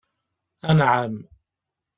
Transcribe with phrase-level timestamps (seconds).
[0.73, 1.13] Anεam.